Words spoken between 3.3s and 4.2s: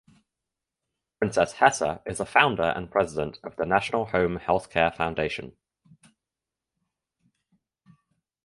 of the National